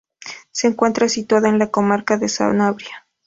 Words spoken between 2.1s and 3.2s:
de Sanabria.